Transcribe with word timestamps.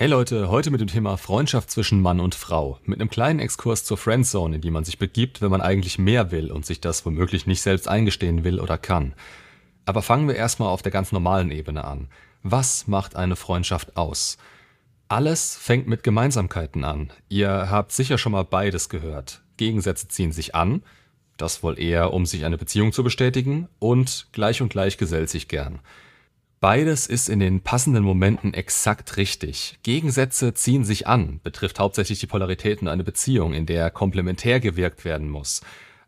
Hey 0.00 0.08
Leute, 0.08 0.48
heute 0.48 0.70
mit 0.70 0.80
dem 0.80 0.88
Thema 0.88 1.18
Freundschaft 1.18 1.70
zwischen 1.70 2.00
Mann 2.00 2.20
und 2.20 2.34
Frau. 2.34 2.78
Mit 2.86 2.98
einem 2.98 3.10
kleinen 3.10 3.38
Exkurs 3.38 3.84
zur 3.84 3.98
Friendzone, 3.98 4.56
in 4.56 4.62
die 4.62 4.70
man 4.70 4.82
sich 4.82 4.98
begibt, 4.98 5.42
wenn 5.42 5.50
man 5.50 5.60
eigentlich 5.60 5.98
mehr 5.98 6.30
will 6.30 6.50
und 6.50 6.64
sich 6.64 6.80
das 6.80 7.04
womöglich 7.04 7.46
nicht 7.46 7.60
selbst 7.60 7.86
eingestehen 7.86 8.42
will 8.42 8.60
oder 8.60 8.78
kann. 8.78 9.12
Aber 9.84 10.00
fangen 10.00 10.26
wir 10.26 10.36
erstmal 10.36 10.70
auf 10.70 10.80
der 10.80 10.90
ganz 10.90 11.12
normalen 11.12 11.50
Ebene 11.50 11.84
an. 11.84 12.08
Was 12.42 12.86
macht 12.86 13.14
eine 13.14 13.36
Freundschaft 13.36 13.98
aus? 13.98 14.38
Alles 15.08 15.54
fängt 15.54 15.86
mit 15.86 16.02
Gemeinsamkeiten 16.02 16.82
an. 16.82 17.12
Ihr 17.28 17.68
habt 17.68 17.92
sicher 17.92 18.16
schon 18.16 18.32
mal 18.32 18.46
beides 18.46 18.88
gehört. 18.88 19.42
Gegensätze 19.58 20.08
ziehen 20.08 20.32
sich 20.32 20.54
an, 20.54 20.82
das 21.36 21.62
wohl 21.62 21.78
eher, 21.78 22.14
um 22.14 22.24
sich 22.24 22.46
eine 22.46 22.56
Beziehung 22.56 22.92
zu 22.92 23.04
bestätigen, 23.04 23.68
und 23.78 24.28
gleich 24.32 24.62
und 24.62 24.70
gleich 24.70 24.96
gesellt 24.96 25.28
sich 25.28 25.46
gern. 25.46 25.80
Beides 26.60 27.06
ist 27.06 27.30
in 27.30 27.40
den 27.40 27.62
passenden 27.62 28.04
Momenten 28.04 28.52
exakt 28.52 29.16
richtig. 29.16 29.78
Gegensätze 29.82 30.52
ziehen 30.52 30.84
sich 30.84 31.06
an, 31.06 31.40
betrifft 31.42 31.78
hauptsächlich 31.78 32.18
die 32.18 32.26
Polaritäten 32.26 32.86
einer 32.86 33.02
Beziehung, 33.02 33.54
in 33.54 33.64
der 33.64 33.90
komplementär 33.90 34.60
gewirkt 34.60 35.06
werden 35.06 35.30
muss. 35.30 35.62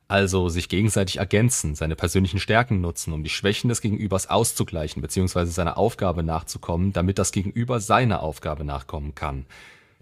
Also 0.08 0.50
sich 0.50 0.68
gegenseitig 0.68 1.16
ergänzen, 1.16 1.74
seine 1.74 1.96
persönlichen 1.96 2.38
Stärken 2.38 2.82
nutzen, 2.82 3.14
um 3.14 3.24
die 3.24 3.30
Schwächen 3.30 3.70
des 3.70 3.80
Gegenübers 3.80 4.28
auszugleichen 4.28 5.00
bzw. 5.00 5.46
seiner 5.46 5.78
Aufgabe 5.78 6.22
nachzukommen, 6.22 6.92
damit 6.92 7.18
das 7.18 7.32
Gegenüber 7.32 7.80
seiner 7.80 8.22
Aufgabe 8.22 8.62
nachkommen 8.62 9.14
kann. 9.14 9.46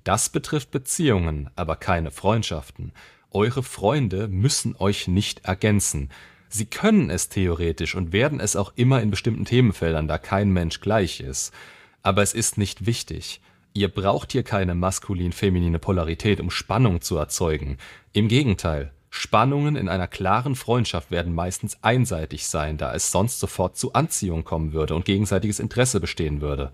Das 0.02 0.30
betrifft 0.30 0.72
Beziehungen, 0.72 1.48
aber 1.54 1.76
keine 1.76 2.10
Freundschaften. 2.10 2.90
Eure 3.30 3.62
Freunde 3.62 4.26
müssen 4.26 4.74
euch 4.80 5.06
nicht 5.06 5.44
ergänzen. 5.44 6.10
Sie 6.52 6.66
können 6.66 7.10
es 7.10 7.28
theoretisch 7.28 7.94
und 7.94 8.12
werden 8.12 8.40
es 8.40 8.56
auch 8.56 8.72
immer 8.74 9.00
in 9.00 9.10
bestimmten 9.10 9.44
Themenfeldern, 9.44 10.08
da 10.08 10.18
kein 10.18 10.50
Mensch 10.50 10.80
gleich 10.80 11.20
ist. 11.20 11.54
Aber 12.02 12.22
es 12.22 12.34
ist 12.34 12.58
nicht 12.58 12.86
wichtig. 12.86 13.40
Ihr 13.72 13.88
braucht 13.88 14.32
hier 14.32 14.42
keine 14.42 14.74
maskulin-feminine 14.74 15.78
Polarität, 15.78 16.40
um 16.40 16.50
Spannung 16.50 17.00
zu 17.02 17.16
erzeugen. 17.16 17.78
Im 18.12 18.26
Gegenteil, 18.26 18.90
Spannungen 19.10 19.76
in 19.76 19.88
einer 19.88 20.08
klaren 20.08 20.56
Freundschaft 20.56 21.12
werden 21.12 21.34
meistens 21.34 21.78
einseitig 21.82 22.46
sein, 22.46 22.78
da 22.78 22.94
es 22.94 23.12
sonst 23.12 23.38
sofort 23.38 23.76
zu 23.76 23.92
Anziehung 23.92 24.42
kommen 24.42 24.72
würde 24.72 24.96
und 24.96 25.04
gegenseitiges 25.04 25.60
Interesse 25.60 26.00
bestehen 26.00 26.40
würde. 26.40 26.72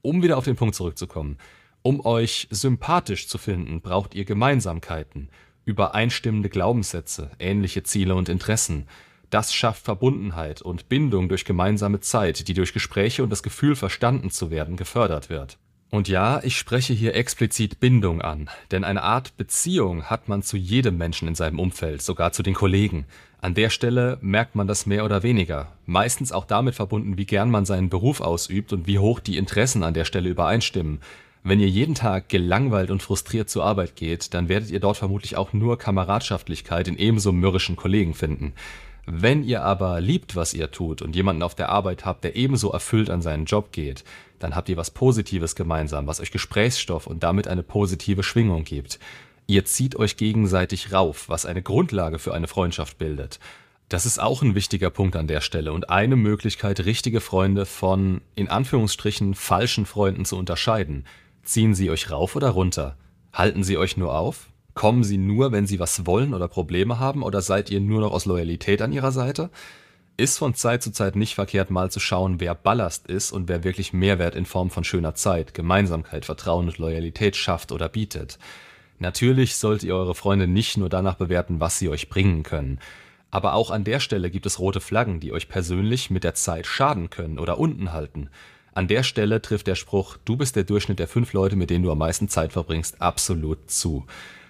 Um 0.00 0.22
wieder 0.22 0.38
auf 0.38 0.44
den 0.44 0.56
Punkt 0.56 0.76
zurückzukommen. 0.76 1.38
Um 1.82 2.04
euch 2.04 2.46
sympathisch 2.50 3.26
zu 3.26 3.38
finden, 3.38 3.80
braucht 3.80 4.14
ihr 4.14 4.24
Gemeinsamkeiten, 4.24 5.28
übereinstimmende 5.64 6.48
Glaubenssätze, 6.48 7.32
ähnliche 7.40 7.82
Ziele 7.82 8.14
und 8.14 8.28
Interessen. 8.28 8.86
Das 9.30 9.52
schafft 9.52 9.84
Verbundenheit 9.84 10.62
und 10.62 10.88
Bindung 10.88 11.28
durch 11.28 11.44
gemeinsame 11.44 12.00
Zeit, 12.00 12.48
die 12.48 12.54
durch 12.54 12.72
Gespräche 12.72 13.22
und 13.22 13.30
das 13.30 13.42
Gefühl, 13.42 13.76
verstanden 13.76 14.30
zu 14.30 14.50
werden, 14.50 14.76
gefördert 14.76 15.28
wird. 15.28 15.58
Und 15.90 16.08
ja, 16.08 16.42
ich 16.42 16.56
spreche 16.56 16.92
hier 16.92 17.14
explizit 17.14 17.80
Bindung 17.80 18.20
an, 18.20 18.50
denn 18.70 18.84
eine 18.84 19.02
Art 19.02 19.36
Beziehung 19.38 20.04
hat 20.04 20.28
man 20.28 20.42
zu 20.42 20.56
jedem 20.56 20.98
Menschen 20.98 21.28
in 21.28 21.34
seinem 21.34 21.58
Umfeld, 21.58 22.02
sogar 22.02 22.32
zu 22.32 22.42
den 22.42 22.52
Kollegen. 22.54 23.06
An 23.40 23.54
der 23.54 23.70
Stelle 23.70 24.18
merkt 24.20 24.54
man 24.54 24.66
das 24.66 24.84
mehr 24.84 25.04
oder 25.04 25.22
weniger, 25.22 25.72
meistens 25.86 26.32
auch 26.32 26.44
damit 26.44 26.74
verbunden, 26.74 27.16
wie 27.16 27.24
gern 27.24 27.50
man 27.50 27.64
seinen 27.64 27.88
Beruf 27.88 28.20
ausübt 28.20 28.72
und 28.72 28.86
wie 28.86 28.98
hoch 28.98 29.20
die 29.20 29.38
Interessen 29.38 29.82
an 29.82 29.94
der 29.94 30.04
Stelle 30.04 30.28
übereinstimmen. 30.28 31.00
Wenn 31.42 31.60
ihr 31.60 31.68
jeden 31.68 31.94
Tag 31.94 32.28
gelangweilt 32.28 32.90
und 32.90 33.02
frustriert 33.02 33.48
zur 33.48 33.64
Arbeit 33.64 33.96
geht, 33.96 34.34
dann 34.34 34.48
werdet 34.50 34.70
ihr 34.70 34.80
dort 34.80 34.98
vermutlich 34.98 35.36
auch 35.36 35.54
nur 35.54 35.78
Kameradschaftlichkeit 35.78 36.88
in 36.88 36.98
ebenso 36.98 37.32
mürrischen 37.32 37.76
Kollegen 37.76 38.12
finden. 38.12 38.52
Wenn 39.10 39.42
ihr 39.42 39.62
aber 39.62 40.02
liebt, 40.02 40.36
was 40.36 40.52
ihr 40.52 40.70
tut 40.70 41.00
und 41.00 41.16
jemanden 41.16 41.42
auf 41.42 41.54
der 41.54 41.70
Arbeit 41.70 42.04
habt, 42.04 42.24
der 42.24 42.36
ebenso 42.36 42.72
erfüllt 42.72 43.08
an 43.08 43.22
seinen 43.22 43.46
Job 43.46 43.72
geht, 43.72 44.04
dann 44.38 44.54
habt 44.54 44.68
ihr 44.68 44.76
was 44.76 44.90
Positives 44.90 45.54
gemeinsam, 45.54 46.06
was 46.06 46.20
euch 46.20 46.30
Gesprächsstoff 46.30 47.06
und 47.06 47.22
damit 47.22 47.48
eine 47.48 47.62
positive 47.62 48.22
Schwingung 48.22 48.64
gibt. 48.64 48.98
Ihr 49.46 49.64
zieht 49.64 49.96
euch 49.96 50.18
gegenseitig 50.18 50.92
rauf, 50.92 51.30
was 51.30 51.46
eine 51.46 51.62
Grundlage 51.62 52.18
für 52.18 52.34
eine 52.34 52.48
Freundschaft 52.48 52.98
bildet. 52.98 53.40
Das 53.88 54.04
ist 54.04 54.20
auch 54.20 54.42
ein 54.42 54.54
wichtiger 54.54 54.90
Punkt 54.90 55.16
an 55.16 55.26
der 55.26 55.40
Stelle 55.40 55.72
und 55.72 55.88
eine 55.88 56.16
Möglichkeit, 56.16 56.80
richtige 56.80 57.22
Freunde 57.22 57.64
von 57.64 58.20
in 58.34 58.48
Anführungsstrichen 58.48 59.34
falschen 59.34 59.86
Freunden 59.86 60.26
zu 60.26 60.36
unterscheiden. 60.36 61.06
Ziehen 61.44 61.74
sie 61.74 61.88
euch 61.88 62.10
rauf 62.10 62.36
oder 62.36 62.50
runter? 62.50 62.98
Halten 63.32 63.64
sie 63.64 63.78
euch 63.78 63.96
nur 63.96 64.14
auf? 64.14 64.50
Kommen 64.78 65.02
sie 65.02 65.18
nur, 65.18 65.50
wenn 65.50 65.66
sie 65.66 65.80
was 65.80 66.06
wollen 66.06 66.34
oder 66.34 66.46
Probleme 66.46 67.00
haben, 67.00 67.24
oder 67.24 67.42
seid 67.42 67.68
ihr 67.68 67.80
nur 67.80 68.00
noch 68.00 68.12
aus 68.12 68.26
Loyalität 68.26 68.80
an 68.80 68.92
ihrer 68.92 69.10
Seite? 69.10 69.50
Ist 70.16 70.38
von 70.38 70.54
Zeit 70.54 70.84
zu 70.84 70.92
Zeit 70.92 71.16
nicht 71.16 71.34
verkehrt, 71.34 71.72
mal 71.72 71.90
zu 71.90 71.98
schauen, 71.98 72.38
wer 72.38 72.54
Ballast 72.54 73.08
ist 73.08 73.32
und 73.32 73.48
wer 73.48 73.64
wirklich 73.64 73.92
Mehrwert 73.92 74.36
in 74.36 74.46
Form 74.46 74.70
von 74.70 74.84
schöner 74.84 75.16
Zeit, 75.16 75.52
Gemeinsamkeit, 75.52 76.26
Vertrauen 76.26 76.68
und 76.68 76.78
Loyalität 76.78 77.34
schafft 77.34 77.72
oder 77.72 77.88
bietet. 77.88 78.38
Natürlich 79.00 79.56
sollt 79.56 79.82
ihr 79.82 79.96
eure 79.96 80.14
Freunde 80.14 80.46
nicht 80.46 80.76
nur 80.76 80.88
danach 80.88 81.16
bewerten, 81.16 81.58
was 81.58 81.80
sie 81.80 81.88
euch 81.88 82.08
bringen 82.08 82.44
können. 82.44 82.78
Aber 83.32 83.54
auch 83.54 83.72
an 83.72 83.82
der 83.82 83.98
Stelle 83.98 84.30
gibt 84.30 84.46
es 84.46 84.60
rote 84.60 84.80
Flaggen, 84.80 85.18
die 85.18 85.32
euch 85.32 85.48
persönlich 85.48 86.08
mit 86.08 86.22
der 86.22 86.34
Zeit 86.34 86.68
schaden 86.68 87.10
können 87.10 87.40
oder 87.40 87.58
unten 87.58 87.92
halten. 87.92 88.30
An 88.74 88.86
der 88.86 89.02
Stelle 89.02 89.42
trifft 89.42 89.66
der 89.66 89.74
Spruch, 89.74 90.18
du 90.24 90.36
bist 90.36 90.54
der 90.54 90.62
Durchschnitt 90.62 91.00
der 91.00 91.08
fünf 91.08 91.32
Leute, 91.32 91.56
mit 91.56 91.68
denen 91.68 91.82
du 91.82 91.90
am 91.90 91.98
meisten 91.98 92.28
Zeit 92.28 92.52
verbringst, 92.52 93.02
absolut 93.02 93.68
zu. 93.68 94.06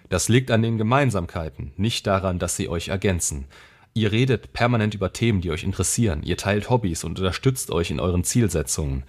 Das 0.08 0.28
liegt 0.28 0.50
an 0.50 0.62
den 0.62 0.78
Gemeinsamkeiten, 0.78 1.72
nicht 1.76 2.06
daran, 2.06 2.38
dass 2.38 2.56
sie 2.56 2.68
euch 2.68 2.88
ergänzen. 2.88 3.46
Ihr 3.94 4.12
redet 4.12 4.52
permanent 4.52 4.94
über 4.94 5.12
Themen, 5.12 5.40
die 5.40 5.50
euch 5.50 5.64
interessieren, 5.64 6.22
ihr 6.22 6.36
teilt 6.36 6.70
Hobbys 6.70 7.04
und 7.04 7.18
unterstützt 7.18 7.70
euch 7.70 7.90
in 7.90 8.00
euren 8.00 8.24
Zielsetzungen. 8.24 9.04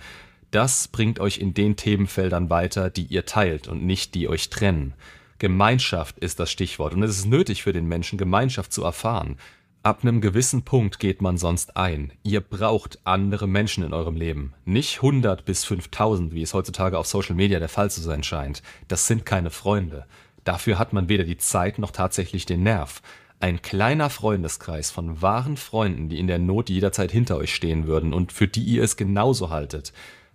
Das 0.52 0.88
bringt 0.88 1.20
euch 1.20 1.38
in 1.38 1.54
den 1.54 1.76
Themenfeldern 1.76 2.50
weiter, 2.50 2.90
die 2.90 3.04
ihr 3.04 3.26
teilt 3.26 3.68
und 3.68 3.86
nicht 3.86 4.16
die 4.16 4.28
euch 4.28 4.50
trennen. 4.50 4.94
Gemeinschaft 5.38 6.18
ist 6.20 6.40
das 6.40 6.52
Stichwort 6.52 6.94
und 6.94 7.04
es 7.04 7.18
ist 7.18 7.26
nötig 7.26 7.64
für 7.64 7.72
den 7.72 7.86
Menschen, 7.88 8.18
Gemeinschaft 8.18 8.74
zu 8.74 8.84
erfahren. 8.84 9.38
Ab 9.84 10.00
einem 10.02 10.20
gewissen 10.20 10.64
Punkt 10.64 11.00
geht 11.00 11.22
man 11.22 11.38
sonst 11.38 11.78
ein. 11.78 12.12
Ihr 12.24 12.42
braucht 12.42 13.00
andere 13.06 13.48
Menschen 13.48 13.86
in 13.86 13.94
eurem 13.94 14.18
Leben. 14.18 14.54
Nicht 14.66 14.98
100 14.98 15.46
bis 15.46 15.64
5000, 15.64 16.34
wie 16.34 16.42
es 16.42 16.54
heutzutage 16.54 16.98
auf 16.98 17.08
Social 17.08 17.36
Media 17.36 17.60
der 17.60 17.70
Fall 17.70 17.90
zu 17.90 18.02
sein 18.02 18.24
scheint. 18.24 18.62
Das 18.90 19.08
sind 19.08 19.26
keine 19.26 19.52
Freunde. 19.52 20.06
Dafür 20.44 20.80
hat 20.80 20.94
man 20.94 21.10
weder 21.10 21.24
die 21.24 21.38
Zeit 21.38 21.80
noch 21.80 21.92
tatsächlich 21.92 22.46
den 22.46 22.64
Nerv. 22.64 23.02
Ein 23.40 23.62
kleiner 23.62 24.10
Freundeskreis 24.10 24.92
von 24.92 25.22
wahren 25.22 25.56
Freunden, 25.56 26.10
die 26.10 26.20
in 26.20 26.28
der 26.28 26.40
Not 26.40 26.70
jederzeit 26.70 27.12
hinter 27.12 27.38
euch 27.38 27.56
stehen 27.56 27.88
würden 27.88 28.14
und 28.14 28.34
für 28.34 28.48
die 28.48 28.64
ihr 28.64 28.84
es 28.84 28.98
genauso 28.98 29.50
haltet. 29.50 29.94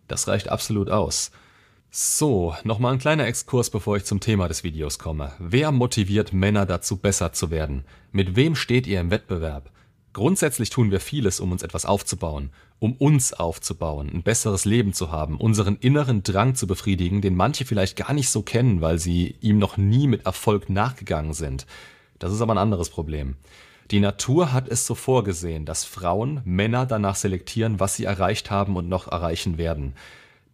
Das 0.08 0.26
reicht 0.28 0.48
absolut 0.48 0.88
aus. 0.88 1.30
So, 1.90 2.56
nochmal 2.64 2.94
ein 2.94 2.98
kleiner 2.98 3.26
Exkurs, 3.26 3.70
bevor 3.70 3.96
ich 3.96 4.04
zum 4.04 4.20
Thema 4.20 4.48
des 4.48 4.64
Videos 4.64 4.98
komme. 4.98 5.32
Wer 5.38 5.70
motiviert 5.70 6.32
Männer 6.32 6.66
dazu, 6.66 6.96
besser 6.96 7.32
zu 7.32 7.50
werden? 7.50 7.84
Mit 8.10 8.36
wem 8.36 8.56
steht 8.56 8.86
ihr 8.86 9.00
im 9.00 9.10
Wettbewerb? 9.10 9.70
Grundsätzlich 10.14 10.70
tun 10.70 10.92
wir 10.92 11.00
vieles, 11.00 11.40
um 11.40 11.50
uns 11.50 11.64
etwas 11.64 11.84
aufzubauen, 11.84 12.50
um 12.78 12.92
uns 12.92 13.32
aufzubauen, 13.32 14.08
ein 14.14 14.22
besseres 14.22 14.64
Leben 14.64 14.92
zu 14.92 15.10
haben, 15.10 15.38
unseren 15.38 15.74
inneren 15.74 16.22
Drang 16.22 16.54
zu 16.54 16.68
befriedigen, 16.68 17.20
den 17.20 17.34
manche 17.34 17.64
vielleicht 17.64 17.96
gar 17.96 18.12
nicht 18.12 18.30
so 18.30 18.42
kennen, 18.42 18.80
weil 18.80 19.00
sie 19.00 19.34
ihm 19.40 19.58
noch 19.58 19.76
nie 19.76 20.06
mit 20.06 20.24
Erfolg 20.24 20.70
nachgegangen 20.70 21.34
sind. 21.34 21.66
Das 22.20 22.32
ist 22.32 22.40
aber 22.40 22.54
ein 22.54 22.58
anderes 22.58 22.90
Problem. 22.90 23.34
Die 23.90 23.98
Natur 23.98 24.52
hat 24.52 24.68
es 24.68 24.86
so 24.86 24.94
vorgesehen, 24.94 25.66
dass 25.66 25.84
Frauen 25.84 26.40
Männer 26.44 26.86
danach 26.86 27.16
selektieren, 27.16 27.80
was 27.80 27.96
sie 27.96 28.04
erreicht 28.04 28.52
haben 28.52 28.76
und 28.76 28.88
noch 28.88 29.08
erreichen 29.08 29.58
werden, 29.58 29.94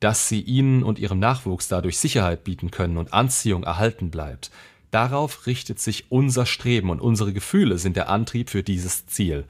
dass 0.01 0.27
sie 0.27 0.41
ihnen 0.41 0.83
und 0.83 0.99
ihrem 0.99 1.19
Nachwuchs 1.19 1.69
dadurch 1.69 1.99
Sicherheit 1.99 2.45
bieten 2.45 2.71
können 2.71 2.97
und 2.97 3.13
Anziehung 3.13 3.65
erhalten 3.65 4.11
bleibt, 4.11 4.51
Darauf 4.91 5.47
richtet 5.47 5.79
sich 5.79 6.11
unser 6.11 6.47
Streben 6.47 6.91
und 6.91 7.01
unsere 7.01 7.33
Gefühle 7.33 7.79
sind 7.79 7.97
der 7.97 8.09
Antrieb 8.09 8.51
für 8.51 8.63
dieses 8.63 9.07
Ziel. 9.07 9.45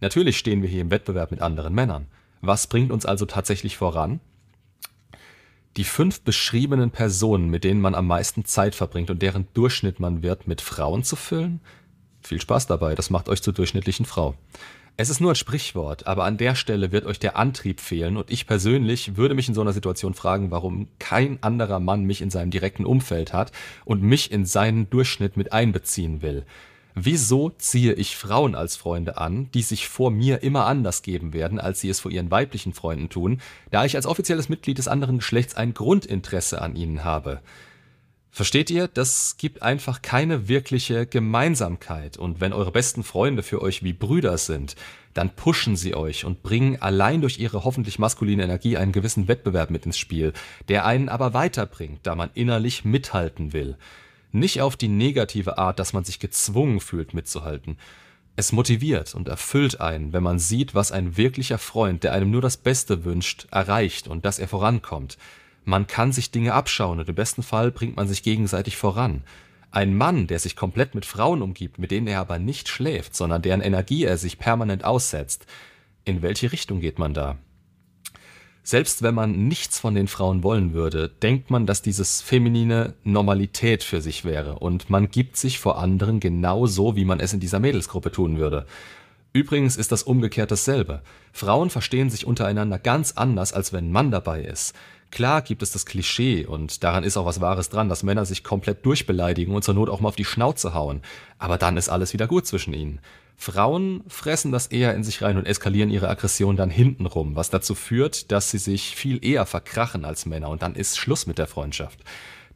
Natürlich 0.00 0.38
stehen 0.38 0.62
wir 0.62 0.68
hier 0.68 0.80
im 0.80 0.90
Wettbewerb 0.90 1.30
mit 1.30 1.42
anderen 1.42 1.74
Männern. 1.74 2.06
Was 2.40 2.66
bringt 2.66 2.90
uns 2.90 3.06
also 3.06 3.26
tatsächlich 3.26 3.76
voran? 3.76 4.20
Die 5.76 5.84
fünf 5.84 6.22
beschriebenen 6.22 6.90
Personen, 6.90 7.50
mit 7.50 7.64
denen 7.64 7.80
man 7.80 7.94
am 7.94 8.06
meisten 8.06 8.46
Zeit 8.46 8.74
verbringt 8.74 9.10
und 9.10 9.20
deren 9.20 9.46
Durchschnitt 9.52 10.00
man 10.00 10.22
wird, 10.22 10.46
mit 10.46 10.62
Frauen 10.62 11.04
zu 11.04 11.16
füllen? 11.16 11.60
Viel 12.22 12.40
Spaß 12.40 12.66
dabei, 12.66 12.94
das 12.94 13.10
macht 13.10 13.28
euch 13.28 13.42
zur 13.42 13.52
durchschnittlichen 13.52 14.06
Frau. 14.06 14.34
Es 14.98 15.10
ist 15.10 15.20
nur 15.20 15.32
ein 15.32 15.36
Sprichwort, 15.36 16.06
aber 16.06 16.24
an 16.24 16.38
der 16.38 16.54
Stelle 16.54 16.90
wird 16.90 17.04
euch 17.04 17.18
der 17.18 17.36
Antrieb 17.36 17.80
fehlen 17.80 18.16
und 18.16 18.30
ich 18.30 18.46
persönlich 18.46 19.18
würde 19.18 19.34
mich 19.34 19.46
in 19.46 19.52
so 19.52 19.60
einer 19.60 19.74
Situation 19.74 20.14
fragen, 20.14 20.50
warum 20.50 20.88
kein 20.98 21.36
anderer 21.42 21.80
Mann 21.80 22.04
mich 22.04 22.22
in 22.22 22.30
seinem 22.30 22.50
direkten 22.50 22.86
Umfeld 22.86 23.34
hat 23.34 23.52
und 23.84 24.02
mich 24.02 24.32
in 24.32 24.46
seinen 24.46 24.88
Durchschnitt 24.88 25.36
mit 25.36 25.52
einbeziehen 25.52 26.22
will. 26.22 26.46
Wieso 26.94 27.50
ziehe 27.50 27.92
ich 27.92 28.16
Frauen 28.16 28.54
als 28.54 28.76
Freunde 28.76 29.18
an, 29.18 29.50
die 29.52 29.60
sich 29.60 29.86
vor 29.86 30.10
mir 30.10 30.42
immer 30.42 30.64
anders 30.64 31.02
geben 31.02 31.34
werden, 31.34 31.60
als 31.60 31.82
sie 31.82 31.90
es 31.90 32.00
vor 32.00 32.10
ihren 32.10 32.30
weiblichen 32.30 32.72
Freunden 32.72 33.10
tun, 33.10 33.42
da 33.70 33.84
ich 33.84 33.96
als 33.96 34.06
offizielles 34.06 34.48
Mitglied 34.48 34.78
des 34.78 34.88
anderen 34.88 35.18
Geschlechts 35.18 35.54
ein 35.56 35.74
Grundinteresse 35.74 36.62
an 36.62 36.74
ihnen 36.74 37.04
habe? 37.04 37.42
Versteht 38.36 38.68
ihr? 38.68 38.86
Das 38.86 39.36
gibt 39.38 39.62
einfach 39.62 40.02
keine 40.02 40.46
wirkliche 40.46 41.06
Gemeinsamkeit. 41.06 42.18
Und 42.18 42.38
wenn 42.38 42.52
eure 42.52 42.70
besten 42.70 43.02
Freunde 43.02 43.42
für 43.42 43.62
euch 43.62 43.82
wie 43.82 43.94
Brüder 43.94 44.36
sind, 44.36 44.76
dann 45.14 45.34
pushen 45.34 45.74
sie 45.74 45.94
euch 45.94 46.26
und 46.26 46.42
bringen 46.42 46.76
allein 46.82 47.22
durch 47.22 47.38
ihre 47.38 47.64
hoffentlich 47.64 47.98
maskuline 47.98 48.42
Energie 48.42 48.76
einen 48.76 48.92
gewissen 48.92 49.26
Wettbewerb 49.26 49.70
mit 49.70 49.86
ins 49.86 49.96
Spiel, 49.96 50.34
der 50.68 50.84
einen 50.84 51.08
aber 51.08 51.32
weiterbringt, 51.32 52.00
da 52.02 52.14
man 52.14 52.28
innerlich 52.34 52.84
mithalten 52.84 53.54
will. 53.54 53.78
Nicht 54.32 54.60
auf 54.60 54.76
die 54.76 54.88
negative 54.88 55.56
Art, 55.56 55.78
dass 55.78 55.94
man 55.94 56.04
sich 56.04 56.20
gezwungen 56.20 56.80
fühlt 56.80 57.14
mitzuhalten. 57.14 57.78
Es 58.36 58.52
motiviert 58.52 59.14
und 59.14 59.28
erfüllt 59.28 59.80
einen, 59.80 60.12
wenn 60.12 60.22
man 60.22 60.38
sieht, 60.38 60.74
was 60.74 60.92
ein 60.92 61.16
wirklicher 61.16 61.56
Freund, 61.56 62.04
der 62.04 62.12
einem 62.12 62.30
nur 62.30 62.42
das 62.42 62.58
Beste 62.58 63.06
wünscht, 63.06 63.46
erreicht 63.50 64.08
und 64.08 64.26
dass 64.26 64.38
er 64.38 64.46
vorankommt. 64.46 65.16
Man 65.68 65.88
kann 65.88 66.12
sich 66.12 66.30
Dinge 66.30 66.54
abschauen 66.54 67.00
und 67.00 67.08
im 67.08 67.16
besten 67.16 67.42
Fall 67.42 67.72
bringt 67.72 67.96
man 67.96 68.06
sich 68.06 68.22
gegenseitig 68.22 68.76
voran. 68.76 69.24
Ein 69.72 69.96
Mann, 69.96 70.28
der 70.28 70.38
sich 70.38 70.54
komplett 70.54 70.94
mit 70.94 71.04
Frauen 71.04 71.42
umgibt, 71.42 71.80
mit 71.80 71.90
denen 71.90 72.06
er 72.06 72.20
aber 72.20 72.38
nicht 72.38 72.68
schläft, 72.68 73.16
sondern 73.16 73.42
deren 73.42 73.60
Energie 73.60 74.04
er 74.04 74.16
sich 74.16 74.38
permanent 74.38 74.84
aussetzt, 74.84 75.44
in 76.04 76.22
welche 76.22 76.52
Richtung 76.52 76.80
geht 76.80 77.00
man 77.00 77.14
da? 77.14 77.36
Selbst 78.62 79.02
wenn 79.02 79.16
man 79.16 79.48
nichts 79.48 79.80
von 79.80 79.96
den 79.96 80.06
Frauen 80.06 80.44
wollen 80.44 80.72
würde, 80.72 81.08
denkt 81.08 81.50
man, 81.50 81.66
dass 81.66 81.82
dieses 81.82 82.22
feminine 82.22 82.94
Normalität 83.02 83.82
für 83.82 84.00
sich 84.00 84.24
wäre 84.24 84.60
und 84.60 84.88
man 84.88 85.10
gibt 85.10 85.36
sich 85.36 85.58
vor 85.58 85.78
anderen 85.78 86.20
genau 86.20 86.66
so, 86.66 86.94
wie 86.94 87.04
man 87.04 87.18
es 87.18 87.32
in 87.32 87.40
dieser 87.40 87.58
Mädelsgruppe 87.58 88.12
tun 88.12 88.38
würde. 88.38 88.66
Übrigens 89.32 89.76
ist 89.76 89.90
das 89.92 90.04
umgekehrt 90.04 90.50
dasselbe. 90.50 91.02
Frauen 91.32 91.70
verstehen 91.70 92.08
sich 92.08 92.24
untereinander 92.24 92.78
ganz 92.78 93.12
anders, 93.12 93.52
als 93.52 93.72
wenn 93.72 93.88
ein 93.88 93.92
Mann 93.92 94.10
dabei 94.10 94.42
ist. 94.42 94.74
Klar 95.10 95.42
gibt 95.42 95.62
es 95.62 95.70
das 95.70 95.86
Klischee, 95.86 96.44
und 96.46 96.82
daran 96.82 97.04
ist 97.04 97.16
auch 97.16 97.26
was 97.26 97.40
Wahres 97.40 97.68
dran, 97.68 97.88
dass 97.88 98.02
Männer 98.02 98.24
sich 98.24 98.42
komplett 98.42 98.84
durchbeleidigen 98.84 99.54
und 99.54 99.62
zur 99.62 99.74
Not 99.74 99.88
auch 99.88 100.00
mal 100.00 100.08
auf 100.08 100.16
die 100.16 100.24
Schnauze 100.24 100.74
hauen. 100.74 101.02
Aber 101.38 101.58
dann 101.58 101.76
ist 101.76 101.88
alles 101.88 102.12
wieder 102.12 102.26
gut 102.26 102.46
zwischen 102.46 102.74
ihnen. 102.74 103.00
Frauen 103.36 104.02
fressen 104.08 104.50
das 104.50 104.66
eher 104.66 104.94
in 104.94 105.04
sich 105.04 105.22
rein 105.22 105.36
und 105.36 105.46
eskalieren 105.46 105.90
ihre 105.90 106.08
Aggression 106.08 106.56
dann 106.56 106.70
hintenrum, 106.70 107.36
was 107.36 107.50
dazu 107.50 107.74
führt, 107.74 108.32
dass 108.32 108.50
sie 108.50 108.58
sich 108.58 108.96
viel 108.96 109.24
eher 109.24 109.46
verkrachen 109.46 110.04
als 110.04 110.26
Männer 110.26 110.48
und 110.48 110.62
dann 110.62 110.74
ist 110.74 110.98
Schluss 110.98 111.26
mit 111.26 111.38
der 111.38 111.46
Freundschaft. 111.46 112.00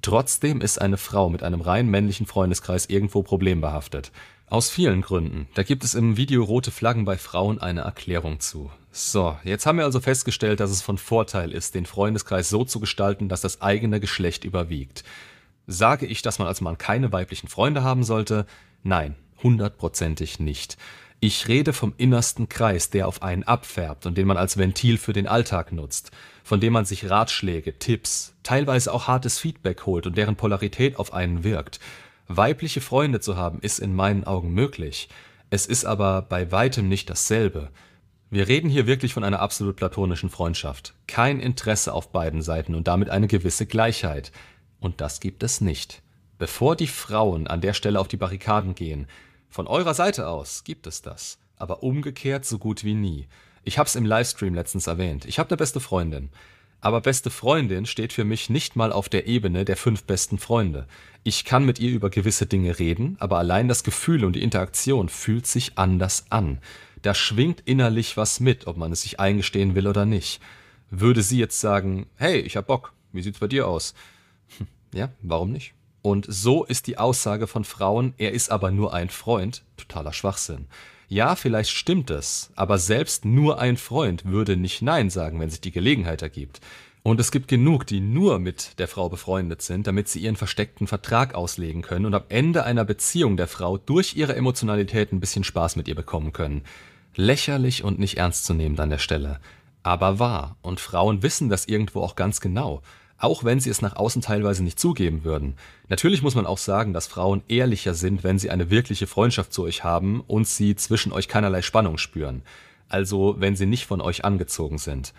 Trotzdem 0.03 0.63
ist 0.63 0.81
eine 0.81 0.97
Frau 0.97 1.29
mit 1.29 1.43
einem 1.43 1.61
rein 1.61 1.87
männlichen 1.87 2.27
Freundeskreis 2.27 2.87
irgendwo 2.87 3.23
problembehaftet. 3.23 4.11
Aus 4.51 4.69
vielen 4.69 5.01
Gründen. 5.01 5.47
Da 5.55 5.63
gibt 5.63 5.85
es 5.85 5.95
im 5.95 6.17
Video 6.17 6.43
Rote 6.43 6.73
Flaggen 6.73 7.05
bei 7.05 7.17
Frauen 7.17 7.61
eine 7.61 7.83
Erklärung 7.83 8.41
zu. 8.41 8.69
So, 8.91 9.39
jetzt 9.45 9.65
haben 9.65 9.79
wir 9.79 9.85
also 9.85 10.01
festgestellt, 10.01 10.59
dass 10.59 10.73
es 10.73 10.83
von 10.83 10.99
Vorteil 10.99 11.53
ist, 11.53 11.77
den 11.77 11.87
Freundeskreis 11.87 12.49
so 12.49 12.65
zu 12.65 12.81
gestalten, 12.81 13.29
dass 13.29 13.43
das 13.43 13.63
eigene 13.63 14.01
Geschlecht 14.01 14.43
überwiegt. 14.43 15.05
Sage 15.69 16.05
ich, 16.07 16.23
dass 16.23 16.41
man 16.41 16.49
als 16.49 16.61
Mann 16.61 16.79
keine 16.79 17.13
weiblichen 17.13 17.47
Freunde 17.47 17.85
haben 17.85 18.03
sollte? 18.03 18.45
Nein, 18.83 19.15
hundertprozentig 19.41 20.41
nicht. 20.41 20.79
Ich 21.21 21.47
rede 21.47 21.73
vom 21.73 21.95
innersten 21.97 22.49
Kreis, 22.49 22.91
der 22.91 23.07
auf 23.07 23.23
einen 23.23 23.45
abfärbt 23.45 24.05
und 24.05 24.19
den 24.19 24.27
man 24.27 24.37
als 24.37 24.57
Ventil 24.57 24.99
für 24.99 25.13
den 25.13 25.29
Alltag 25.29 25.71
nutzt, 25.71 26.11
von 26.43 26.59
dem 26.59 26.73
man 26.73 26.87
sich 26.87 27.09
Ratschläge, 27.09 27.79
Tipps, 27.79 28.35
teilweise 28.43 28.93
auch 28.93 29.07
hartes 29.07 29.39
Feedback 29.39 29.87
holt 29.87 30.09
und 30.09 30.19
deren 30.19 30.35
Polarität 30.35 30.97
auf 30.97 31.15
einen 31.15 31.45
wirkt. 31.45 31.79
Weibliche 32.33 32.81
Freunde 32.81 33.19
zu 33.19 33.37
haben, 33.37 33.59
ist 33.59 33.81
in 33.81 33.93
meinen 33.93 34.23
Augen 34.23 34.55
möglich. 34.55 35.09
Es 35.51 35.67
ist 35.67 35.85
aber 35.85 36.23
bei 36.23 36.53
weitem 36.53 36.89
nicht 36.89 37.11
dasselbe. 37.11 37.71
Wir 38.31 38.47
reden 38.47 38.71
hier 38.71 38.87
wirklich 38.87 39.15
von 39.15 39.25
einer 39.25 39.41
absolut 39.41 39.75
platonischen 39.75 40.31
Freundschaft. 40.31 40.95
Kein 41.09 41.41
Interesse 41.41 41.93
auf 41.93 42.13
beiden 42.13 42.41
Seiten 42.41 42.77
und 42.77 42.87
damit 42.87 43.11
eine 43.11 43.27
gewisse 43.27 43.67
Gleichheit. 43.67 44.31
Und 44.79 45.01
das 45.01 45.19
gibt 45.19 45.43
es 45.43 45.61
nicht. 45.61 46.03
Bevor 46.39 46.77
die 46.77 46.87
Frauen 46.87 47.49
an 47.49 47.61
der 47.61 47.75
Stelle 47.75 47.99
auf 47.99 48.07
die 48.07 48.17
Barrikaden 48.17 48.77
gehen, 48.77 49.09
von 49.49 49.67
eurer 49.67 49.95
Seite 49.95 50.29
aus 50.29 50.63
gibt 50.63 50.87
es 50.87 51.03
das, 51.03 51.41
aber 51.57 51.83
umgekehrt 51.83 52.45
so 52.45 52.61
gut 52.61 52.85
wie 52.85 52.95
nie. 52.95 53.27
Ich 53.65 53.77
hab's 53.77 53.97
im 53.97 54.07
Livestream 54.07 54.55
letztens 54.55 54.87
erwähnt. 54.87 55.25
Ich 55.25 55.41
habe 55.41 55.51
eine 55.51 55.57
beste 55.57 55.81
Freundin. 55.81 56.31
Aber 56.81 57.01
beste 57.01 57.31
Freundin 57.31 57.87
steht 57.87 58.13
für 58.13 58.25
mich 58.25 58.51
nicht 58.51 58.77
mal 58.77 58.93
auf 58.93 59.09
der 59.09 59.27
Ebene 59.27 59.65
der 59.65 59.77
fünf 59.77 60.05
besten 60.05 60.39
Freunde. 60.39 60.87
Ich 61.23 61.45
kann 61.45 61.65
mit 61.65 61.79
ihr 61.79 61.91
über 61.91 62.09
gewisse 62.09 62.47
Dinge 62.47 62.79
reden, 62.79 63.17
aber 63.21 63.39
allein 63.39 63.69
das 63.69 63.85
Gefühl 63.85 64.25
und 64.25 64.35
die 64.35 64.43
Interaktion 64.43 65.09
fühlt 65.09 65.47
sich 65.47 65.73
anders 65.77 66.25
an 66.31 66.59
da 67.03 67.15
schwingt 67.15 67.63
innerlich 67.65 68.17
was 68.17 68.41
mit, 68.41 68.67
ob 68.67 68.77
man 68.77 68.93
es 68.93 69.03
sich 69.03 69.21
eingestehen 69.21 69.75
will 69.75 69.87
oder 69.87 70.05
nicht. 70.05 70.41
Würde 70.91 71.23
sie 71.23 71.39
jetzt 71.39 71.61
sagen, 71.61 72.07
hey, 72.17 72.39
ich 72.41 72.57
hab 72.57 72.67
Bock, 72.67 72.93
wie 73.13 73.23
sieht's 73.23 73.39
bei 73.39 73.47
dir 73.47 73.67
aus? 73.67 73.95
Hm, 74.59 74.67
ja, 74.95 75.09
warum 75.23 75.53
nicht? 75.53 75.75
Und 76.03 76.27
so 76.29 76.65
ist 76.65 76.87
die 76.87 76.99
Aussage 76.99 77.47
von 77.47 77.65
Frauen, 77.65 78.15
er 78.17 78.33
ist 78.33 78.51
aber 78.51 78.71
nur 78.71 78.95
ein 78.95 79.11
Freund, 79.11 79.63
totaler 79.77 80.13
Schwachsinn. 80.13 80.67
Ja, 81.13 81.35
vielleicht 81.35 81.71
stimmt 81.71 82.09
es, 82.09 82.53
aber 82.55 82.79
selbst 82.79 83.25
nur 83.25 83.59
ein 83.59 83.77
Freund 83.77 84.27
würde 84.27 84.57
nicht 84.57 84.81
Nein 84.81 85.11
sagen, 85.11 85.41
wenn 85.41 85.51
sich 85.51 85.61
die 85.61 85.73
Gelegenheit 85.73 86.23
ergibt. 86.23 86.61
Und 87.03 87.19
es 87.19 87.33
gibt 87.33 87.49
genug, 87.49 87.85
die 87.85 87.99
nur 87.99 88.39
mit 88.39 88.79
der 88.79 88.87
Frau 88.87 89.09
befreundet 89.09 89.61
sind, 89.61 89.89
damit 89.89 90.07
sie 90.07 90.21
ihren 90.21 90.37
versteckten 90.37 90.87
Vertrag 90.87 91.35
auslegen 91.35 91.83
können 91.83 92.07
und 92.07 92.15
am 92.15 92.23
Ende 92.29 92.63
einer 92.63 92.85
Beziehung 92.85 93.37
der 93.37 93.49
Frau 93.49 93.77
durch 93.77 94.15
ihre 94.15 94.37
Emotionalität 94.37 95.13
ein 95.13 95.19
bisschen 95.19 95.43
Spaß 95.43 95.75
mit 95.75 95.89
ihr 95.89 95.97
bekommen 95.97 96.33
können. 96.33 96.63
Lächerlich 97.17 97.83
und 97.83 97.99
nicht 97.99 98.19
ernst 98.19 98.45
zu 98.45 98.55
nehmen 98.55 98.79
an 98.79 98.91
der 98.91 98.99
Stelle. 98.99 99.41
Aber 99.83 100.21
wahr. 100.21 100.59
Und 100.63 100.79
Frauen 100.79 101.25
wissen 101.25 101.49
das 101.49 101.67
irgendwo 101.67 102.03
auch 102.03 102.15
ganz 102.15 102.41
genau. 102.41 102.83
Auch 103.21 103.45
wenn 103.45 103.61
sie 103.61 103.69
es 103.69 103.83
nach 103.83 103.97
außen 103.97 104.23
teilweise 104.23 104.65
nicht 104.65 104.81
zugeben 104.81 105.25
würden. 105.25 105.55
Natürlich 105.89 106.23
muss 106.23 106.35
man 106.35 106.47
auch 106.47 106.57
sagen, 106.57 106.95
dass 106.95 107.07
Frauen 107.07 107.43
ehrlicher 107.49 107.93
sind, 107.93 108.25
wenn 108.25 108.39
sie 108.39 108.51
eine 108.51 108.71
wirkliche 108.71 109.07
Freundschaft 109.07 109.53
zu 109.53 109.63
euch 109.65 109.85
haben 109.85 110.23
und 110.27 110.49
sie 110.49 110.75
zwischen 110.75 111.13
euch 111.13 111.29
keinerlei 111.29 111.61
Spannung 111.61 111.99
spüren. 111.99 112.43
Also 112.89 113.37
wenn 113.39 113.57
sie 113.57 113.67
nicht 113.67 113.85
von 113.87 114.01
euch 114.01 114.25
angezogen 114.25 114.79
sind. 114.79 115.13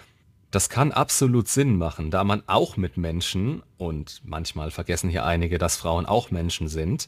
Das 0.50 0.68
kann 0.68 0.92
absolut 0.92 1.48
Sinn 1.48 1.78
machen, 1.78 2.10
da 2.10 2.24
man 2.24 2.42
auch 2.48 2.76
mit 2.76 2.98
Menschen, 2.98 3.62
und 3.78 4.22
manchmal 4.26 4.72
vergessen 4.72 5.10
hier 5.10 5.24
einige, 5.24 5.60
dass 5.60 5.78
Frauen 5.78 6.08
auch 6.08 6.32
Menschen 6.32 6.68
sind, 6.68 7.08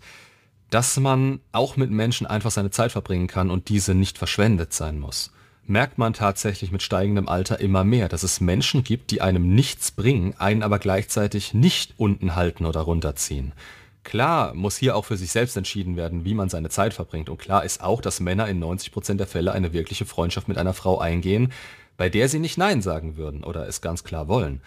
dass 0.70 0.98
man 0.98 1.42
auch 1.52 1.76
mit 1.76 1.92
Menschen 1.92 2.26
einfach 2.28 2.52
seine 2.52 2.72
Zeit 2.72 2.92
verbringen 2.92 3.28
kann 3.28 3.50
und 3.50 3.68
diese 3.68 3.96
nicht 3.96 4.18
verschwendet 4.18 4.74
sein 4.74 5.00
muss. 5.00 5.32
Merkt 5.66 5.98
man 5.98 6.14
tatsächlich 6.14 6.72
mit 6.72 6.84
steigendem 6.84 7.30
Alter 7.30 7.62
immer 7.62 7.86
mehr, 7.86 8.10
dass 8.10 8.24
es 8.24 8.42
Menschen 8.42 8.84
gibt, 8.84 9.12
die 9.12 9.22
einem 9.22 9.56
nichts 9.56 9.92
bringen, 9.92 10.34
einen 10.38 10.62
aber 10.62 10.78
gleichzeitig 10.78 11.54
nicht 11.54 11.94
unten 11.98 12.36
halten 12.36 12.66
oder 12.66 12.82
runterziehen. 12.82 13.54
Klar 14.04 14.54
muss 14.54 14.76
hier 14.76 14.98
auch 14.98 15.06
für 15.06 15.16
sich 15.16 15.32
selbst 15.32 15.56
entschieden 15.56 15.96
werden, 15.96 16.26
wie 16.26 16.34
man 16.34 16.50
seine 16.50 16.70
Zeit 16.70 16.94
verbringt. 16.94 17.30
Und 17.30 17.38
klar 17.38 17.64
ist 17.64 17.82
auch, 17.82 18.02
dass 18.02 18.20
Männer 18.20 18.50
in 18.50 18.62
90% 18.62 19.16
der 19.16 19.28
Fälle 19.28 19.54
eine 19.54 19.72
wirkliche 19.72 20.06
Freundschaft 20.06 20.50
mit 20.50 20.58
einer 20.58 20.74
Frau 20.74 21.00
eingehen, 21.00 21.54
bei 21.96 22.10
der 22.10 22.28
sie 22.28 22.40
nicht 22.40 22.58
Nein 22.58 22.82
sagen 22.82 23.16
würden 23.16 23.46
oder 23.46 23.66
es 23.66 23.80
ganz 23.80 24.04
klar 24.04 24.28
wollen. 24.28 24.60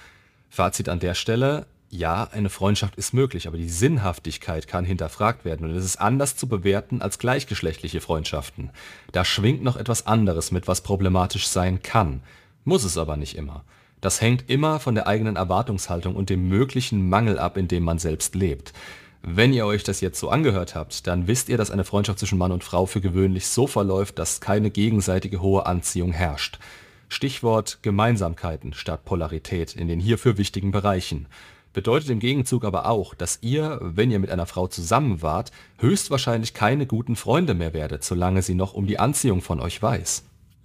Fazit 0.48 0.88
an 0.88 1.00
der 1.00 1.14
Stelle, 1.14 1.66
ja, 1.88 2.28
eine 2.32 2.50
Freundschaft 2.50 2.96
ist 2.96 3.14
möglich, 3.14 3.46
aber 3.46 3.56
die 3.56 3.68
Sinnhaftigkeit 3.68 4.66
kann 4.66 4.84
hinterfragt 4.84 5.44
werden 5.44 5.68
und 5.68 5.76
es 5.76 5.84
ist 5.84 5.96
anders 5.96 6.36
zu 6.36 6.48
bewerten 6.48 7.00
als 7.00 7.18
gleichgeschlechtliche 7.18 8.00
Freundschaften. 8.00 8.70
Da 9.12 9.24
schwingt 9.24 9.62
noch 9.62 9.76
etwas 9.76 10.06
anderes 10.06 10.50
mit, 10.50 10.68
was 10.68 10.80
problematisch 10.80 11.46
sein 11.46 11.82
kann, 11.82 12.22
muss 12.64 12.84
es 12.84 12.98
aber 12.98 13.16
nicht 13.16 13.36
immer. 13.36 13.64
Das 14.00 14.20
hängt 14.20 14.50
immer 14.50 14.80
von 14.80 14.94
der 14.94 15.06
eigenen 15.06 15.36
Erwartungshaltung 15.36 16.16
und 16.16 16.28
dem 16.28 16.48
möglichen 16.48 17.08
Mangel 17.08 17.38
ab, 17.38 17.56
in 17.56 17.68
dem 17.68 17.84
man 17.84 17.98
selbst 17.98 18.34
lebt. 18.34 18.72
Wenn 19.22 19.52
ihr 19.52 19.66
euch 19.66 19.82
das 19.82 20.00
jetzt 20.00 20.20
so 20.20 20.28
angehört 20.28 20.74
habt, 20.74 21.06
dann 21.06 21.26
wisst 21.26 21.48
ihr, 21.48 21.56
dass 21.56 21.70
eine 21.70 21.84
Freundschaft 21.84 22.18
zwischen 22.18 22.38
Mann 22.38 22.52
und 22.52 22.62
Frau 22.62 22.86
für 22.86 23.00
gewöhnlich 23.00 23.48
so 23.48 23.66
verläuft, 23.66 24.18
dass 24.18 24.40
keine 24.40 24.70
gegenseitige 24.70 25.40
hohe 25.40 25.66
Anziehung 25.66 26.12
herrscht. 26.12 26.58
Stichwort 27.08 27.78
Gemeinsamkeiten 27.82 28.72
statt 28.72 29.04
Polarität 29.04 29.74
in 29.74 29.88
den 29.88 30.00
hierfür 30.00 30.38
wichtigen 30.38 30.70
Bereichen. 30.70 31.26
Bedeutet 31.76 32.08
im 32.08 32.20
Gegenzug 32.20 32.64
aber 32.64 32.86
auch, 32.86 33.12
dass 33.12 33.40
ihr, 33.42 33.78
wenn 33.82 34.10
ihr 34.10 34.18
mit 34.18 34.30
einer 34.30 34.46
Frau 34.46 34.66
zusammen 34.66 35.20
wart, 35.20 35.52
höchstwahrscheinlich 35.78 36.54
keine 36.54 36.86
guten 36.86 37.16
Freunde 37.16 37.52
mehr 37.52 37.74
werdet, 37.74 38.02
solange 38.02 38.40
sie 38.40 38.54
noch 38.54 38.72
um 38.72 38.86
die 38.86 38.98
Anziehung 38.98 39.42
von 39.42 39.60
euch 39.60 39.82
weiß. 39.82 40.24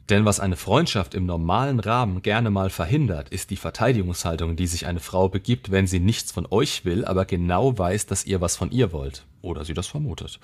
Denn 0.09 0.23
was 0.23 0.39
eine 0.39 0.55
Freundschaft 0.55 1.13
im 1.13 1.25
normalen 1.25 1.81
Rahmen 1.81 2.21
gerne 2.21 2.49
mal 2.49 2.69
verhindert, 2.69 3.27
ist 3.27 3.49
die 3.49 3.57
Verteidigungshaltung, 3.57 4.55
die 4.55 4.67
sich 4.67 4.85
eine 4.85 5.01
Frau 5.01 5.27
begibt, 5.27 5.69
wenn 5.69 5.85
sie 5.85 5.99
nichts 5.99 6.31
von 6.31 6.47
euch 6.49 6.85
will, 6.85 7.03
aber 7.03 7.25
genau 7.25 7.77
weiß, 7.77 8.05
dass 8.05 8.25
ihr 8.25 8.39
was 8.39 8.55
von 8.55 8.71
ihr 8.71 8.93
wollt. 8.93 9.25
Oder 9.41 9.65
sie 9.65 9.73
das 9.73 9.87
vermutet. 9.87 10.39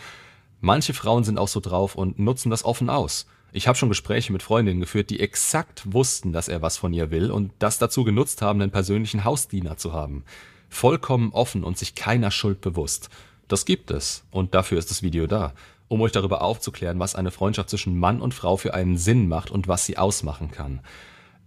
Manche 0.60 0.94
Frauen 0.94 1.24
sind 1.24 1.38
auch 1.38 1.48
so 1.48 1.62
drauf 1.62 1.96
und 1.96 2.20
nutzen 2.20 2.50
das 2.50 2.66
offen 2.66 2.90
aus. 2.90 3.26
Ich 3.54 3.70
habe 3.70 3.78
schon 3.78 3.88
Gespräche 3.88 4.34
mit 4.34 4.44
Freundinnen 4.44 4.82
geführt, 4.82 5.12
die 5.12 5.22
exakt 5.22 5.94
wussten, 5.94 6.34
dass 6.34 6.50
er 6.50 6.62
was 6.62 6.76
von 6.76 6.92
ihr 6.92 7.10
will 7.10 7.32
und 7.32 7.54
das 7.60 7.78
dazu 7.78 8.04
genutzt 8.04 8.42
haben, 8.42 8.62
einen 8.62 8.72
persönlichen 8.72 9.24
Hausdiener 9.24 9.78
zu 9.78 9.94
haben. 9.94 10.26
Vollkommen 10.70 11.32
offen 11.32 11.64
und 11.64 11.78
sich 11.78 11.96
keiner 11.96 12.32
Schuld 12.32 12.62
bewusst. 12.62 13.10
Das 13.48 13.66
gibt 13.66 13.92
es 13.92 14.24
und 14.32 14.54
dafür 14.54 14.78
ist 14.78 14.92
das 14.92 15.04
Video 15.04 15.28
da, 15.28 15.54
um 15.88 16.02
euch 16.02 16.12
darüber 16.12 16.42
aufzuklären, 16.42 17.00
was 17.00 17.16
eine 17.16 17.32
Freundschaft 17.32 17.70
zwischen 17.70 17.98
Mann 17.98 18.22
und 18.22 18.34
Frau 18.34 18.58
für 18.58 18.74
einen 18.74 18.98
Sinn 18.98 19.28
macht 19.28 19.52
und 19.52 19.68
was 19.68 19.86
sie 19.86 19.98
ausmachen 19.98 20.52
kann. 20.52 20.82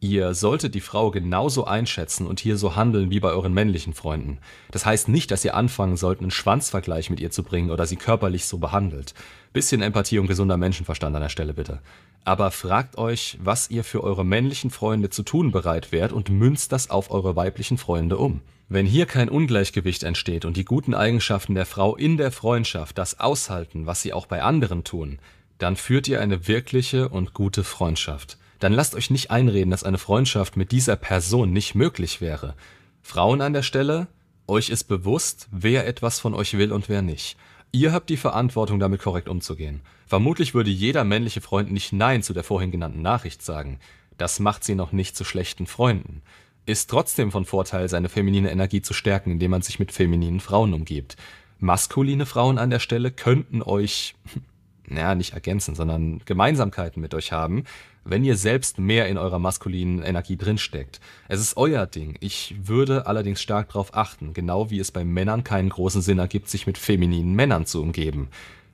Ihr 0.02 0.33
solltet 0.33 0.75
die 0.75 0.80
Frau 0.80 1.11
genauso 1.11 1.66
einschätzen 1.66 2.26
und 2.26 2.40
hier 2.40 2.57
so 2.57 2.75
handeln 2.75 3.11
wie 3.11 3.21
bei 3.21 3.33
euren 3.33 3.52
männlichen 3.52 3.92
Freunden. 3.92 4.38
Das 4.71 4.87
heißt 4.87 5.09
nicht, 5.09 5.30
dass 5.30 5.45
ihr 5.45 5.54
anfangen 5.54 5.99
sollt, 5.99 6.21
einen 6.21 6.30
Schwanzvergleich 6.30 7.11
mit 7.11 7.21
ihr 7.21 7.30
zu 7.30 7.42
bringen 7.42 7.71
oder 7.71 7.85
sie 7.85 7.97
körperlich 7.97 8.47
so 8.47 8.57
behandelt. 8.57 9.12
Bisschen 9.52 9.83
Empathie 9.83 10.19
und 10.19 10.26
gesunder 10.26 10.57
Menschenverstand 10.57 11.14
an 11.14 11.21
der 11.21 11.28
Stelle 11.28 11.52
bitte. 11.52 11.80
Aber 12.25 12.50
fragt 12.50 12.97
euch, 12.97 13.37
was 13.42 13.69
ihr 13.69 13.85
für 13.85 14.02
eure 14.02 14.25
männlichen 14.25 14.71
Freunde 14.71 15.11
zu 15.11 15.23
tun 15.23 15.52
bereit 15.52 15.92
wärt 15.92 16.12
und 16.12 16.30
münzt 16.30 16.73
das 16.73 16.88
auf 16.88 17.11
eure 17.11 17.37
weiblichen 17.37 17.76
Freunde 17.76 18.16
um. 18.16 18.40
Wenn 18.71 18.87
hier 18.87 19.04
kein 19.04 19.28
Ungleichgewicht 19.28 20.02
entsteht 20.02 20.47
und 20.47 20.57
die 20.57 20.64
guten 20.64 20.95
Eigenschaften 20.95 21.54
der 21.54 21.66
Frau 21.66 21.95
in 21.95 22.16
der 22.16 22.33
Freundschaft 22.33 22.97
das 22.97 23.21
aushalten, 23.21 23.85
was 23.85 24.00
sie 24.00 24.14
auch 24.14 24.25
bei 24.25 24.42
anderen 24.42 24.83
tun, 24.83 25.19
dann 25.59 25.76
führt 25.76 26.09
ihr 26.09 26.23
eine 26.23 26.49
wirkliche 26.49 27.11
und 27.11 27.35
gute 27.35 27.64
Freundschaft 27.64 28.38
dann 28.61 28.73
lasst 28.73 28.95
euch 28.95 29.11
nicht 29.11 29.31
einreden, 29.31 29.71
dass 29.71 29.85
eine 29.85 29.99
Freundschaft 29.99 30.57
mit 30.57 30.71
dieser 30.71 30.97
Person 30.97 31.52
nicht 31.52 31.75
möglich 31.75 32.21
wäre. 32.21 32.55
Frauen 33.02 33.40
an 33.40 33.52
der 33.52 33.62
Stelle, 33.62 34.07
euch 34.47 34.69
ist 34.69 34.85
bewusst, 34.85 35.49
wer 35.50 35.87
etwas 35.87 36.21
von 36.21 36.35
euch 36.35 36.57
will 36.57 36.73
und 36.73 36.88
wer 36.88 37.02
nicht. 37.02 37.37
Ihr 37.73 37.93
habt 37.93 38.11
die 38.11 38.17
Verantwortung, 38.17 38.81
damit 38.81 39.00
korrekt 39.00 39.29
umzugehen. 39.29 39.81
Vermutlich 40.07 40.55
würde 40.55 40.71
jeder 40.71 41.05
männliche 41.05 41.40
Freund 41.40 41.71
nicht 41.71 41.93
Nein 41.93 42.23
zu 42.23 42.33
der 42.33 42.43
vorhin 42.43 42.73
genannten 42.73 43.00
Nachricht 43.00 43.43
sagen. 43.43 43.79
Das 44.19 44.40
macht 44.40 44.64
sie 44.64 44.75
noch 44.75 44.93
nicht 44.93 45.17
zu 45.17 45.25
schlechten 45.25 45.67
Freunden. 45.67 46.23
Ist 46.67 46.90
trotzdem 46.90 47.31
von 47.31 47.45
Vorteil, 47.45 47.88
seine 47.88 48.09
feminine 48.09 48.50
Energie 48.50 48.83
zu 48.83 48.93
stärken, 48.93 49.31
indem 49.31 49.52
man 49.52 49.62
sich 49.62 49.79
mit 49.79 49.93
femininen 49.93 50.40
Frauen 50.40 50.75
umgibt. 50.75 51.17
Maskuline 51.61 52.26
Frauen 52.26 52.59
an 52.59 52.71
der 52.71 52.81
Stelle 52.81 53.12
könnten 53.12 53.62
euch, 53.62 54.17
naja, 54.90 55.14
nicht 55.14 55.35
ergänzen, 55.35 55.75
sondern 55.75 56.20
Gemeinsamkeiten 56.25 57.00
mit 57.00 57.14
euch 57.14 57.32
haben, 57.32 57.64
wenn 58.04 58.25
ihr 58.25 58.37
selbst 58.37 58.78
mehr 58.78 59.09
in 59.09 59.18
eurer 59.18 59.38
maskulinen 59.38 60.02
Energie 60.02 60.37
drinsteckt. 60.37 61.00
Es 61.28 61.40
ist 61.40 61.56
euer 61.56 61.87
Ding. 61.87 62.16
Ich 62.20 62.54
würde 62.62 63.06
allerdings 63.06 63.40
stark 63.40 63.68
darauf 63.68 63.94
achten, 63.94 64.35
genau 64.35 64.70
wie 64.70 64.80
es 64.80 64.90
bei 64.90 65.04
Männern 65.04 65.44
keinen 65.44 65.68
großen 65.68 66.02
Sinn 66.02 66.18
ergibt, 66.18 66.49
sich 66.49 66.66
mit 66.66 66.78
femininen 66.78 67.35
Männern 67.35 67.66
zu 67.66 67.82
umgeben. 67.82 68.28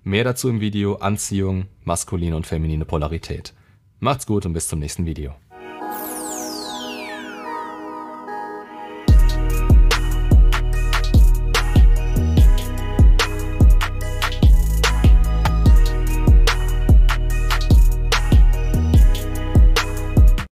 Mehr 0.04 0.24
dazu 0.24 0.48
im 0.48 0.60
Video 0.60 0.96
Anziehung, 0.96 1.66
maskuline 1.84 2.36
und 2.36 2.46
feminine 2.46 2.84
Polarität. 2.84 3.54
Macht's 3.98 4.26
gut 4.26 4.46
und 4.46 4.52
bis 4.52 4.68
zum 4.68 4.78
nächsten 4.78 5.06
Video. 5.06 5.34